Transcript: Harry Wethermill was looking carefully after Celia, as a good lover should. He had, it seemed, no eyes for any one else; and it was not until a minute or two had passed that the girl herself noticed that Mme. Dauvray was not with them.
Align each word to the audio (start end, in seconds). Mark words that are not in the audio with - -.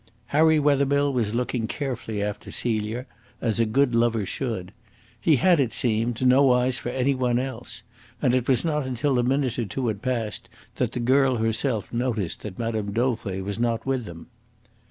Harry 0.33 0.57
Wethermill 0.57 1.13
was 1.13 1.35
looking 1.35 1.67
carefully 1.67 2.23
after 2.23 2.49
Celia, 2.49 3.05
as 3.39 3.59
a 3.59 3.67
good 3.67 3.93
lover 3.93 4.25
should. 4.25 4.73
He 5.21 5.35
had, 5.35 5.59
it 5.59 5.73
seemed, 5.73 6.25
no 6.25 6.53
eyes 6.53 6.79
for 6.79 6.89
any 6.89 7.13
one 7.13 7.37
else; 7.37 7.83
and 8.19 8.33
it 8.33 8.47
was 8.47 8.65
not 8.65 8.87
until 8.87 9.19
a 9.19 9.23
minute 9.23 9.59
or 9.59 9.65
two 9.65 9.85
had 9.89 10.01
passed 10.01 10.49
that 10.77 10.93
the 10.93 10.99
girl 10.99 11.35
herself 11.35 11.93
noticed 11.93 12.41
that 12.41 12.57
Mme. 12.57 12.91
Dauvray 12.93 13.41
was 13.41 13.59
not 13.59 13.85
with 13.85 14.05
them. 14.05 14.25